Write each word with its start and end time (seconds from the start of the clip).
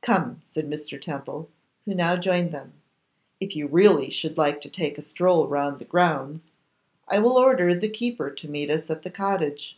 'Come,' 0.00 0.40
said 0.54 0.70
Mr. 0.70 1.00
Temple, 1.02 1.50
who 1.86 1.92
now 1.96 2.14
joined 2.16 2.52
them, 2.52 2.74
'if 3.40 3.56
you 3.56 3.66
really 3.66 4.10
should 4.10 4.38
like 4.38 4.60
to 4.60 4.70
take 4.70 4.96
a 4.96 5.02
stroll 5.02 5.48
round 5.48 5.80
the 5.80 5.84
grounds, 5.84 6.44
I 7.08 7.18
will 7.18 7.36
order 7.36 7.74
the 7.74 7.88
keeper 7.88 8.30
to 8.30 8.48
meet 8.48 8.70
us 8.70 8.88
at 8.88 9.02
the 9.02 9.10
cottage. 9.10 9.76